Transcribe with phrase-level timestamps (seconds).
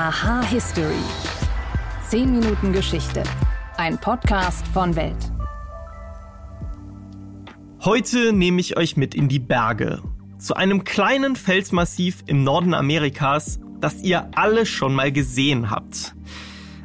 [0.00, 0.94] Aha History.
[2.08, 3.24] 10 Minuten Geschichte.
[3.78, 5.16] Ein Podcast von Welt.
[7.84, 10.00] Heute nehme ich euch mit in die Berge.
[10.38, 16.14] Zu einem kleinen Felsmassiv im Norden Amerikas, das ihr alle schon mal gesehen habt.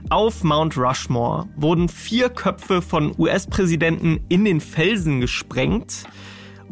[0.09, 6.05] Auf Mount Rushmore wurden vier Köpfe von US-Präsidenten in den Felsen gesprengt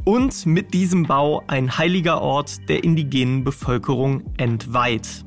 [0.06, 5.24] und mit diesem Bau ein heiliger Ort der indigenen Bevölkerung entweiht.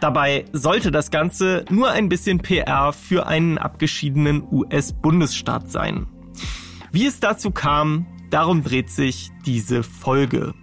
[0.00, 6.06] Dabei sollte das Ganze nur ein bisschen PR für einen abgeschiedenen US-Bundesstaat sein.
[6.92, 10.54] Wie es dazu kam, darum dreht sich diese Folge.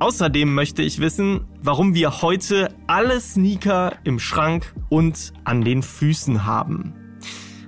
[0.00, 6.44] Außerdem möchte ich wissen, warum wir heute alle Sneaker im Schrank und an den Füßen
[6.44, 6.94] haben.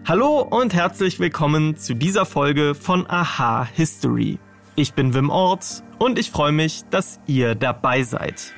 [0.05, 4.41] Hallo und herzlich willkommen zu dieser Folge von Aha History.
[4.75, 8.55] Ich bin Wim Ort und ich freue mich, dass ihr dabei seid.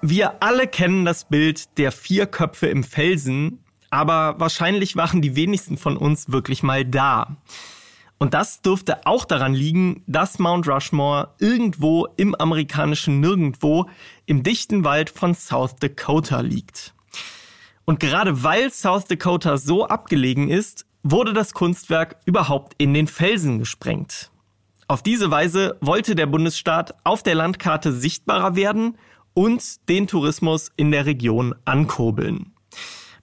[0.00, 5.76] Wir alle kennen das Bild der vier Köpfe im Felsen, aber wahrscheinlich waren die wenigsten
[5.76, 7.36] von uns wirklich mal da.
[8.18, 13.88] Und das dürfte auch daran liegen, dass Mount Rushmore irgendwo im amerikanischen Nirgendwo
[14.26, 16.94] im dichten Wald von South Dakota liegt.
[17.84, 23.58] Und gerade weil South Dakota so abgelegen ist, wurde das Kunstwerk überhaupt in den Felsen
[23.58, 24.30] gesprengt.
[24.86, 28.96] Auf diese Weise wollte der Bundesstaat auf der Landkarte sichtbarer werden
[29.38, 32.54] und den Tourismus in der Region ankurbeln.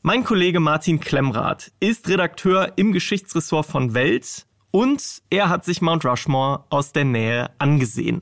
[0.01, 6.05] Mein Kollege Martin Klemmrath ist Redakteur im Geschichtsressort von Welt und er hat sich Mount
[6.05, 8.21] Rushmore aus der Nähe angesehen.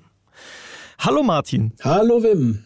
[0.97, 1.73] Hallo Martin.
[1.83, 2.66] Hallo Wim.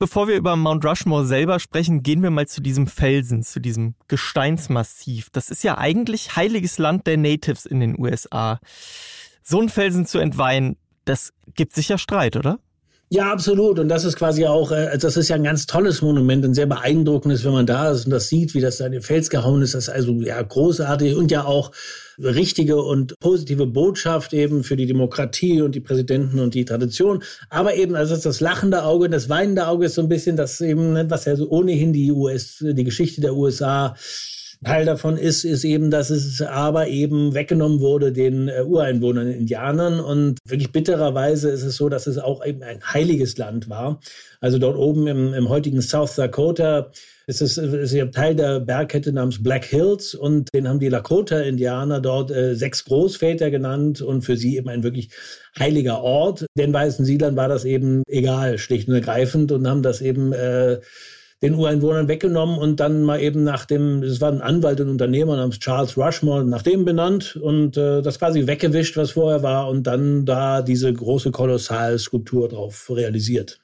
[0.00, 3.94] Bevor wir über Mount Rushmore selber sprechen, gehen wir mal zu diesem Felsen, zu diesem
[4.08, 5.30] Gesteinsmassiv.
[5.30, 8.58] Das ist ja eigentlich heiliges Land der Natives in den USA.
[9.44, 12.58] So einen Felsen zu entweihen, das gibt sicher Streit, oder?
[13.14, 13.78] Ja, absolut.
[13.78, 16.64] Und das ist quasi auch, äh, das ist ja ein ganz tolles Monument und sehr
[16.64, 19.60] beeindruckendes, wenn man da ist und das sieht, wie das da in den Fels gehauen
[19.60, 19.74] ist.
[19.74, 21.72] Das ist also ja großartig und ja auch
[22.16, 27.22] richtige und positive Botschaft eben für die Demokratie und die Präsidenten und die Tradition.
[27.50, 31.10] Aber eben, also das lachende Auge, das weinende Auge ist so ein bisschen das eben,
[31.10, 33.94] was ja so ohnehin die US, die Geschichte der USA
[34.64, 39.40] Teil davon ist, ist eben, dass es aber eben weggenommen wurde den äh, Ureinwohnern, den
[39.40, 40.00] Indianern.
[40.00, 44.00] Und wirklich bittererweise ist es so, dass es auch eben ein heiliges Land war.
[44.40, 46.90] Also dort oben im, im heutigen South Dakota
[47.26, 52.00] ist es ist ja Teil der Bergkette namens Black Hills und den haben die Lakota-Indianer
[52.00, 55.10] dort äh, sechs Großväter genannt und für sie eben ein wirklich
[55.58, 56.46] heiliger Ort.
[56.56, 60.80] Den weißen Siedlern war das eben egal, schlicht und ergreifend und haben das eben äh,
[61.42, 65.36] den Ureinwohnern weggenommen und dann mal eben nach dem, es war ein Anwalt und Unternehmer
[65.36, 69.86] namens Charles Rushmore, nach dem benannt und äh, das quasi weggewischt, was vorher war und
[69.86, 73.58] dann da diese große Kolossalskulptur drauf realisiert.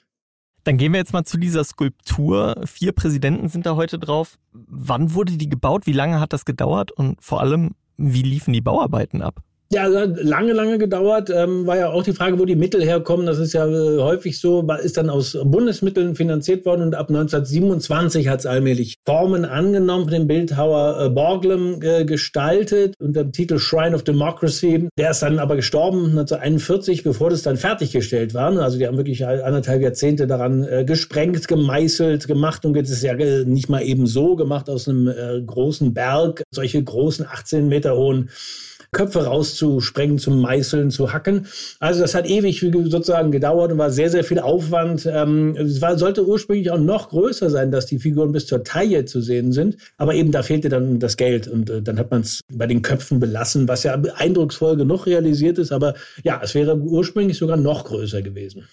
[0.64, 2.62] Dann gehen wir jetzt mal zu dieser Skulptur.
[2.66, 4.38] Vier Präsidenten sind da heute drauf.
[4.52, 5.86] Wann wurde die gebaut?
[5.86, 6.90] Wie lange hat das gedauert?
[6.90, 9.40] Und vor allem, wie liefen die Bauarbeiten ab?
[9.70, 11.28] Ja, lange, lange gedauert.
[11.28, 13.26] Ähm, war ja auch die Frage, wo die Mittel herkommen.
[13.26, 18.28] Das ist ja äh, häufig so, ist dann aus Bundesmitteln finanziert worden und ab 1927
[18.28, 23.58] hat es allmählich Formen angenommen von dem Bildhauer äh, Borglum äh, gestaltet unter dem Titel
[23.58, 24.88] Shrine of Democracy.
[24.96, 28.56] Der ist dann aber gestorben 1941, bevor das dann fertiggestellt war.
[28.58, 33.12] Also die haben wirklich anderthalb Jahrzehnte daran äh, gesprengt, gemeißelt, gemacht und jetzt ist ja
[33.12, 37.94] äh, nicht mal eben so gemacht aus einem äh, großen Berg, solche großen 18 Meter
[37.96, 38.30] hohen
[38.92, 41.46] Köpfe rauszusprengen, zu meißeln, zu hacken.
[41.78, 45.06] Also das hat ewig sozusagen gedauert und war sehr, sehr viel Aufwand.
[45.06, 49.04] Ähm, es war, sollte ursprünglich auch noch größer sein, dass die Figuren bis zur Taille
[49.04, 49.76] zu sehen sind.
[49.96, 52.82] Aber eben da fehlte dann das Geld und äh, dann hat man es bei den
[52.82, 55.72] Köpfen belassen, was ja eindrucksvoll genug realisiert ist.
[55.72, 58.66] Aber ja, es wäre ursprünglich sogar noch größer gewesen.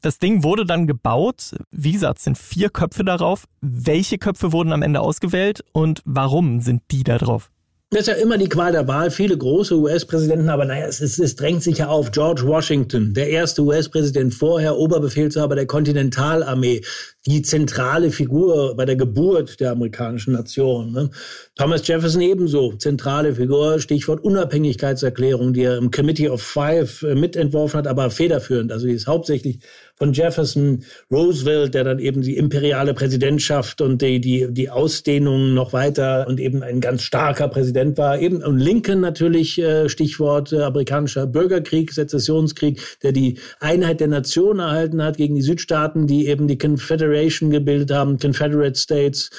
[0.00, 1.56] Das Ding wurde dann gebaut.
[1.72, 3.46] Wie gesagt, es sind vier Köpfe darauf.
[3.60, 7.50] Welche Köpfe wurden am Ende ausgewählt und warum sind die da drauf?
[7.90, 9.10] Das ist ja immer die Qual der Wahl.
[9.10, 12.10] Viele große US-Präsidenten, aber naja, es, es, es drängt sich ja auf.
[12.12, 16.82] George Washington, der erste US-Präsident, vorher Oberbefehlshaber der Kontinentalarmee,
[17.24, 20.92] die zentrale Figur bei der Geburt der amerikanischen Nation.
[20.92, 21.08] Ne?
[21.56, 27.78] Thomas Jefferson ebenso, zentrale Figur, Stichwort Unabhängigkeitserklärung, die er im Committee of Five äh, mitentworfen
[27.78, 28.70] hat, aber federführend.
[28.70, 29.60] Also die ist hauptsächlich
[29.98, 35.72] von Jefferson, Roosevelt, der dann eben die imperiale Präsidentschaft und die, die, die Ausdehnung noch
[35.72, 38.20] weiter und eben ein ganz starker Präsident war.
[38.20, 44.60] Eben und Lincoln natürlich, äh, Stichwort äh, amerikanischer Bürgerkrieg, Sezessionskrieg, der die Einheit der Nation
[44.60, 49.30] erhalten hat gegen die Südstaaten, die eben die Confederation gebildet haben, Confederate States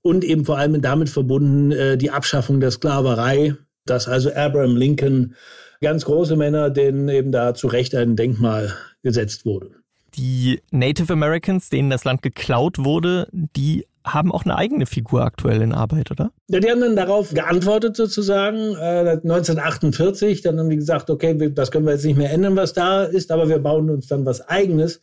[0.00, 3.54] und eben vor allem damit verbunden äh, die Abschaffung der Sklaverei,
[3.84, 5.34] dass also Abraham Lincoln
[5.80, 9.75] ganz große Männer, denen eben da zu Recht ein Denkmal gesetzt wurde.
[10.16, 15.60] Die Native Americans, denen das Land geklaut wurde, die haben auch eine eigene Figur aktuell
[15.60, 16.30] in Arbeit, oder?
[16.48, 20.42] Ja, die haben dann darauf geantwortet sozusagen, äh, 1948.
[20.42, 23.32] Dann haben die gesagt, okay, das können wir jetzt nicht mehr ändern, was da ist,
[23.32, 25.00] aber wir bauen uns dann was Eigenes.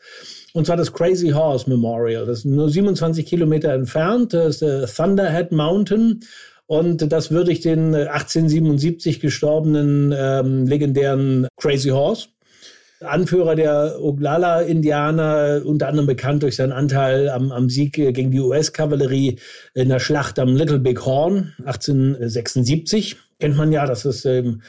[0.54, 2.26] Und zwar das Crazy Horse Memorial.
[2.26, 4.34] Das ist nur 27 Kilometer entfernt.
[4.34, 6.22] Das ist der Thunderhead Mountain.
[6.66, 12.30] Und das würdigt den 1877 gestorbenen ähm, legendären Crazy Horse.
[13.04, 19.40] Anführer der Oglala-Indianer, unter anderem bekannt durch seinen Anteil am, am Sieg gegen die US-Kavallerie
[19.74, 23.18] in der Schlacht am Little Big Horn 1876.
[23.40, 24.62] Kennt man ja, das ist ähm,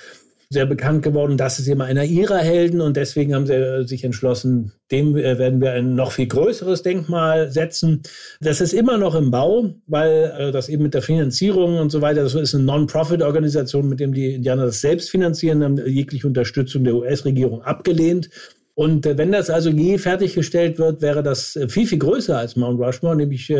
[0.54, 1.36] sehr bekannt geworden.
[1.36, 5.38] Das ist immer einer ihrer Helden und deswegen haben sie äh, sich entschlossen, dem äh,
[5.38, 8.02] werden wir ein noch viel größeres Denkmal setzen.
[8.40, 12.00] Das ist immer noch im Bau, weil äh, das eben mit der Finanzierung und so
[12.00, 16.84] weiter, das ist eine Non-Profit-Organisation, mit dem die Indianer das selbst finanzieren, haben jegliche Unterstützung
[16.84, 18.30] der US-Regierung abgelehnt.
[18.76, 23.14] Und wenn das also je fertiggestellt wird, wäre das viel, viel größer als Mount Rushmore,
[23.14, 23.52] nämlich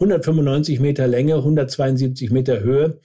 [0.00, 2.98] 195 Meter Länge, 172 Meter Höhe.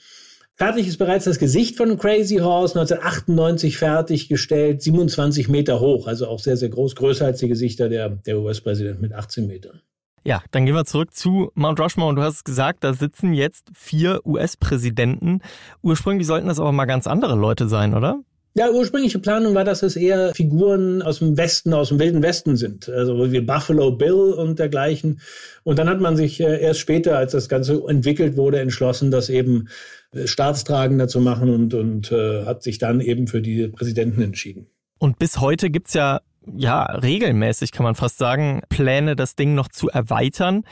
[0.61, 6.37] Fertig ist bereits das Gesicht von Crazy Horse, 1998 fertiggestellt, 27 Meter hoch, also auch
[6.37, 9.81] sehr, sehr groß, größer als die Gesichter der, der US-Präsident mit 18 Metern.
[10.23, 13.71] Ja, dann gehen wir zurück zu Mount Rushmore und du hast gesagt, da sitzen jetzt
[13.73, 15.39] vier US-Präsidenten.
[15.81, 18.19] Ursprünglich sollten das aber mal ganz andere Leute sein, oder?
[18.53, 22.57] Ja, ursprüngliche Planung war, dass es eher Figuren aus dem Westen, aus dem wilden Westen
[22.57, 25.21] sind, also wie Buffalo Bill und dergleichen.
[25.63, 29.29] Und dann hat man sich äh, erst später, als das Ganze entwickelt wurde, entschlossen, das
[29.29, 29.69] eben
[30.13, 34.67] äh, staatstragender zu machen und, und äh, hat sich dann eben für die Präsidenten entschieden.
[34.99, 36.19] Und bis heute gibt's ja,
[36.53, 40.63] ja, regelmäßig kann man fast sagen, Pläne, das Ding noch zu erweitern.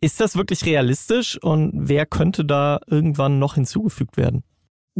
[0.00, 4.44] Ist das wirklich realistisch und wer könnte da irgendwann noch hinzugefügt werden?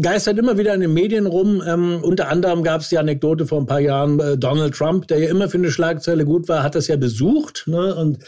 [0.01, 1.63] Geistert immer wieder in den Medien rum.
[1.67, 5.19] Ähm, unter anderem gab es die Anekdote vor ein paar Jahren, äh, Donald Trump, der
[5.19, 7.95] ja immer für eine Schlagzeile gut war, hat das ja besucht ne?
[7.95, 8.19] und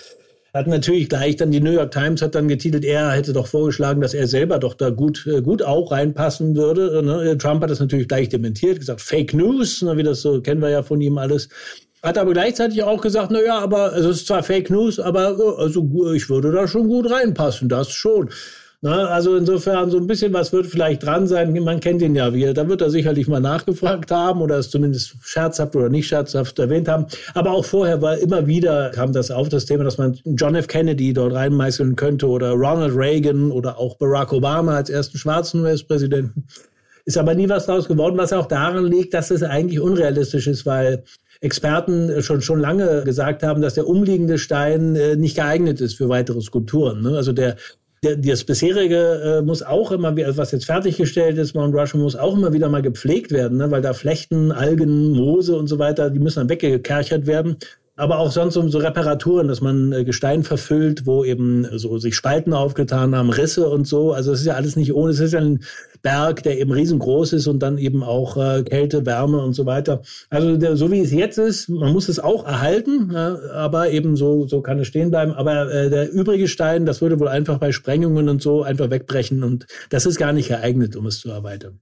[0.52, 4.00] hat natürlich gleich dann die New York Times hat dann getitelt, er hätte doch vorgeschlagen,
[4.00, 7.02] dass er selber doch da gut äh, gut auch reinpassen würde.
[7.02, 7.37] Ne?
[7.38, 9.96] Trump hat das natürlich gleich dementiert, gesagt Fake News, ne?
[9.96, 11.49] wie das so kennen wir ja von ihm alles.
[12.02, 15.62] Hat aber gleichzeitig auch gesagt, na ja, aber es ist zwar Fake News, aber äh,
[15.62, 18.28] also ich würde da schon gut reinpassen, das schon.
[18.85, 21.55] Na, also insofern so ein bisschen was wird vielleicht dran sein.
[21.55, 25.17] Man kennt ihn ja, wie, da wird er sicherlich mal nachgefragt haben oder es zumindest
[25.23, 27.07] scherzhaft oder nicht scherzhaft erwähnt haben.
[27.33, 30.67] Aber auch vorher war immer wieder kam das auf, das Thema, dass man John F.
[30.67, 36.47] Kennedy dort reinmeißeln könnte oder Ronald Reagan oder auch Barack Obama als ersten schwarzen US-Präsidenten.
[37.07, 40.67] Ist aber nie was daraus geworden, was auch daran liegt, dass es eigentlich unrealistisch ist,
[40.67, 41.05] weil
[41.41, 46.11] Experten schon schon lange gesagt haben, dass der umliegende Stein äh, nicht geeignet ist für
[46.11, 47.03] weitere Skulpturen.
[47.03, 47.17] Ne?
[47.17, 47.57] Also der,
[48.05, 52.53] das bisherige äh, muss auch immer, was jetzt fertiggestellt ist, Mount Rushmore muss auch immer
[52.53, 53.71] wieder mal gepflegt werden, ne?
[53.71, 57.56] weil da Flechten, Algen, Moose und so weiter, die müssen dann weggekerchert werden
[57.96, 62.17] aber auch sonst um so Reparaturen, dass man äh, Gestein verfüllt, wo eben so sich
[62.17, 64.12] Spalten aufgetan haben, Risse und so.
[64.12, 65.12] Also es ist ja alles nicht ohne.
[65.12, 65.61] Es ist ja ein
[66.02, 70.02] Berg, der eben riesengroß ist und dann eben auch äh, Kälte, Wärme und so weiter.
[70.29, 74.17] Also der, so wie es jetzt ist, man muss es auch erhalten, ja, aber eben
[74.17, 75.32] so so kann es stehen bleiben.
[75.32, 79.44] Aber äh, der übrige Stein, das würde wohl einfach bei Sprengungen und so einfach wegbrechen
[79.44, 81.78] und das ist gar nicht geeignet, um es zu erweitern.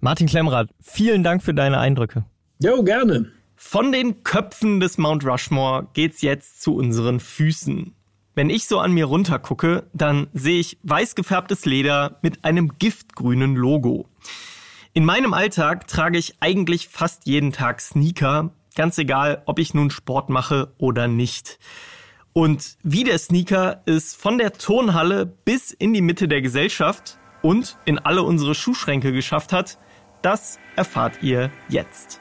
[0.00, 2.26] Martin Klemmrath, vielen Dank für deine Eindrücke.
[2.60, 3.30] Jo, gerne.
[3.66, 7.92] Von den Köpfen des Mount Rushmore geht's jetzt zu unseren Füßen.
[8.36, 13.56] Wenn ich so an mir runtergucke, dann sehe ich weiß gefärbtes Leder mit einem giftgrünen
[13.56, 14.06] Logo.
[14.92, 19.90] In meinem Alltag trage ich eigentlich fast jeden Tag Sneaker, ganz egal, ob ich nun
[19.90, 21.58] Sport mache oder nicht.
[22.32, 27.76] Und wie der Sneaker es von der Turnhalle bis in die Mitte der Gesellschaft und
[27.86, 29.78] in alle unsere Schuhschränke geschafft hat,
[30.22, 32.20] das erfahrt ihr jetzt.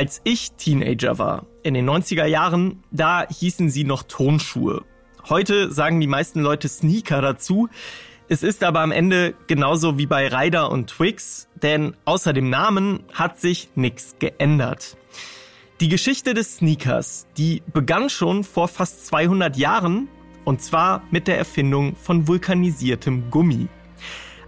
[0.00, 4.82] Als ich Teenager war, in den 90er Jahren, da hießen sie noch Tonschuhe.
[5.28, 7.68] Heute sagen die meisten Leute Sneaker dazu.
[8.26, 13.00] Es ist aber am Ende genauso wie bei Ryder und Twix, denn außer dem Namen
[13.12, 14.96] hat sich nichts geändert.
[15.80, 20.08] Die Geschichte des Sneakers, die begann schon vor fast 200 Jahren
[20.46, 23.68] und zwar mit der Erfindung von vulkanisiertem Gummi.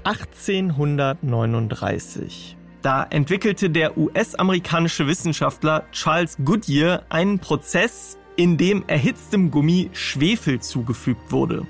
[0.05, 2.57] 1839.
[2.83, 11.31] Da entwickelte der US-amerikanische Wissenschaftler Charles Goodyear einen Prozess, in dem erhitztem Gummi Schwefel zugefügt
[11.31, 11.65] wurde.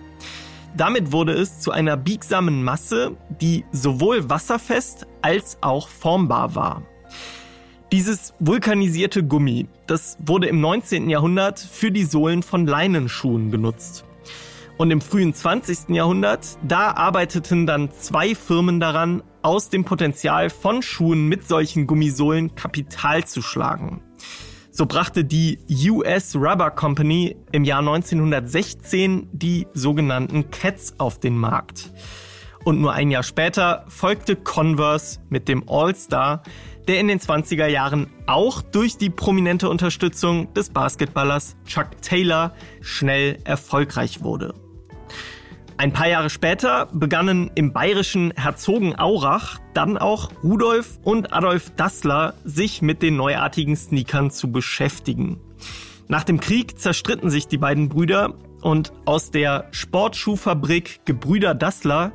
[0.75, 6.83] Damit wurde es zu einer biegsamen Masse, die sowohl wasserfest als auch formbar war.
[7.93, 11.11] Dieses vulkanisierte Gummi, das wurde im 19.
[11.11, 14.07] Jahrhundert für die Sohlen von Leinenschuhen genutzt.
[14.79, 15.91] Und im frühen 20.
[15.91, 22.55] Jahrhundert, da arbeiteten dann zwei Firmen daran, aus dem Potenzial von Schuhen mit solchen Gummisohlen
[22.55, 24.03] Kapital zu schlagen.
[24.71, 25.59] So brachte die
[25.91, 31.93] US Rubber Company im Jahr 1916 die sogenannten Cats auf den Markt.
[32.65, 36.43] Und nur ein Jahr später folgte Converse mit dem All-Star,
[36.89, 43.39] der in den 20er Jahren auch durch die prominente Unterstützung des Basketballers Chuck Taylor schnell
[43.45, 44.55] erfolgreich wurde.
[45.83, 52.83] Ein paar Jahre später begannen im bayerischen Herzogenaurach dann auch Rudolf und Adolf Dassler sich
[52.83, 55.41] mit den neuartigen Sneakern zu beschäftigen.
[56.07, 62.13] Nach dem Krieg zerstritten sich die beiden Brüder und aus der Sportschuhfabrik Gebrüder Dassler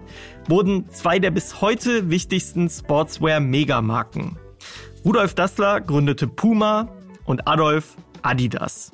[0.48, 4.38] wurden zwei der bis heute wichtigsten Sportswear-Megamarken.
[5.04, 6.88] Rudolf Dassler gründete Puma
[7.26, 8.94] und Adolf Adidas.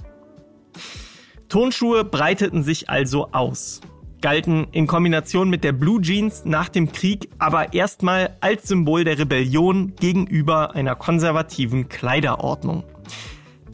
[1.47, 3.79] Tonschuhe breiteten sich also aus
[4.23, 9.19] galten in Kombination mit der Blue Jeans nach dem Krieg aber erstmal als Symbol der
[9.19, 12.85] Rebellion gegenüber einer konservativen Kleiderordnung.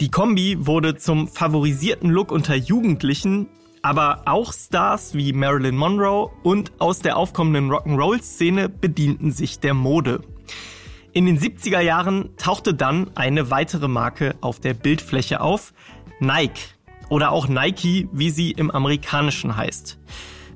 [0.01, 3.47] Die Kombi wurde zum favorisierten Look unter Jugendlichen,
[3.83, 10.21] aber auch Stars wie Marilyn Monroe und aus der aufkommenden Rock'n'Roll-Szene bedienten sich der Mode.
[11.13, 15.73] In den 70er Jahren tauchte dann eine weitere Marke auf der Bildfläche auf,
[16.19, 16.73] Nike
[17.09, 19.99] oder auch Nike, wie sie im amerikanischen heißt.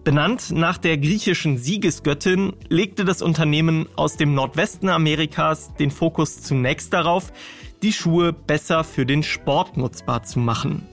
[0.04, 6.92] Benannt nach der griechischen Siegesgöttin legte das Unternehmen aus dem Nordwesten Amerikas den Fokus zunächst
[6.92, 7.32] darauf,
[7.84, 10.86] die Schuhe besser für den Sport nutzbar zu machen.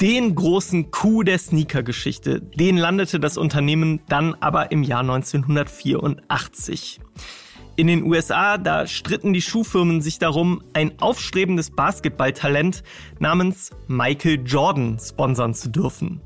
[0.00, 7.00] Den großen Coup der Sneaker-Geschichte, den landete das Unternehmen dann aber im Jahr 1984.
[7.74, 12.84] In den USA, da stritten die Schuhfirmen sich darum, ein aufstrebendes Basketballtalent
[13.18, 16.20] namens Michael Jordan sponsern zu dürfen.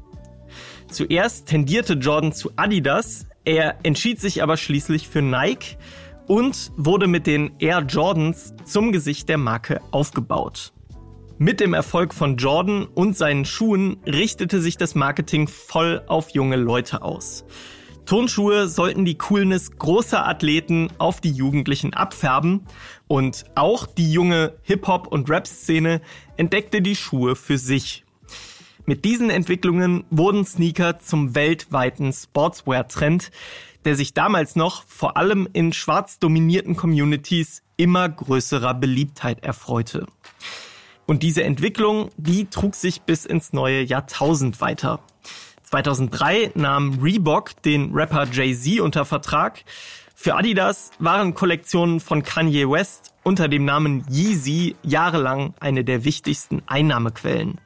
[0.91, 5.77] Zuerst tendierte Jordan zu Adidas, er entschied sich aber schließlich für Nike
[6.27, 10.73] und wurde mit den Air Jordans zum Gesicht der Marke aufgebaut.
[11.39, 16.57] Mit dem Erfolg von Jordan und seinen Schuhen richtete sich das Marketing voll auf junge
[16.57, 17.45] Leute aus.
[18.05, 22.67] Turnschuhe sollten die Coolness großer Athleten auf die Jugendlichen abfärben
[23.07, 26.01] und auch die junge Hip-Hop- und Rap-Szene
[26.37, 28.05] entdeckte die Schuhe für sich.
[28.87, 33.31] Mit diesen Entwicklungen wurden Sneaker zum weltweiten Sportswear-Trend,
[33.85, 40.07] der sich damals noch vor allem in schwarz dominierten Communities immer größerer Beliebtheit erfreute.
[41.07, 45.01] Und diese Entwicklung, die trug sich bis ins neue Jahrtausend weiter.
[45.63, 49.65] 2003 nahm Reebok den Rapper Jay-Z unter Vertrag.
[50.15, 56.63] Für Adidas waren Kollektionen von Kanye West unter dem Namen Yeezy jahrelang eine der wichtigsten
[56.67, 57.61] Einnahmequellen.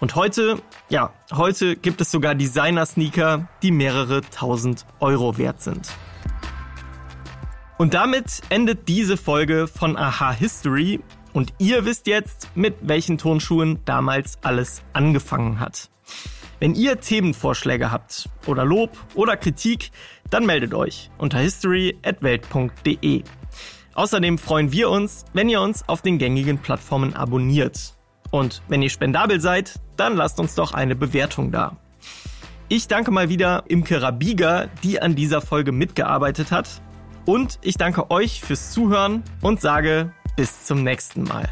[0.00, 5.90] Und heute, ja, heute gibt es sogar Designer-Sneaker, die mehrere tausend Euro wert sind.
[7.78, 11.00] Und damit endet diese Folge von Aha History.
[11.32, 15.90] Und ihr wisst jetzt, mit welchen Turnschuhen damals alles angefangen hat.
[16.60, 19.90] Wenn ihr Themenvorschläge habt oder Lob oder Kritik,
[20.30, 23.24] dann meldet euch unter history@welt.de.
[23.94, 27.93] Außerdem freuen wir uns, wenn ihr uns auf den gängigen Plattformen abonniert.
[28.34, 31.76] Und wenn ihr spendabel seid, dann lasst uns doch eine Bewertung da.
[32.66, 36.82] Ich danke mal wieder Imke Rabiger, die an dieser Folge mitgearbeitet hat.
[37.26, 41.48] Und ich danke euch fürs Zuhören und sage bis zum nächsten Mal.